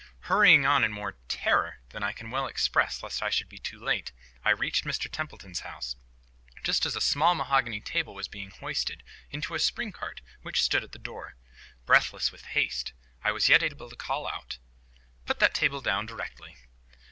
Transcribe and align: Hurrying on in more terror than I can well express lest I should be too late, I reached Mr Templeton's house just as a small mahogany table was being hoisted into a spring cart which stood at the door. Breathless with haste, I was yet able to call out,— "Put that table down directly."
Hurrying 0.21 0.65
on 0.65 0.83
in 0.83 0.91
more 0.91 1.17
terror 1.27 1.77
than 1.89 2.01
I 2.01 2.11
can 2.11 2.31
well 2.31 2.47
express 2.47 3.03
lest 3.03 3.21
I 3.21 3.29
should 3.29 3.47
be 3.47 3.59
too 3.59 3.77
late, 3.79 4.11
I 4.43 4.49
reached 4.49 4.83
Mr 4.83 5.07
Templeton's 5.07 5.59
house 5.59 5.95
just 6.63 6.87
as 6.87 6.95
a 6.95 6.99
small 6.99 7.35
mahogany 7.35 7.79
table 7.81 8.15
was 8.15 8.27
being 8.27 8.49
hoisted 8.49 9.03
into 9.29 9.53
a 9.53 9.59
spring 9.59 9.91
cart 9.91 10.21
which 10.41 10.63
stood 10.63 10.83
at 10.83 10.93
the 10.93 10.97
door. 10.97 11.35
Breathless 11.85 12.31
with 12.31 12.45
haste, 12.57 12.93
I 13.23 13.31
was 13.31 13.47
yet 13.47 13.61
able 13.61 13.91
to 13.91 13.95
call 13.95 14.27
out,— 14.27 14.57
"Put 15.27 15.37
that 15.37 15.53
table 15.53 15.81
down 15.81 16.07
directly." 16.07 16.57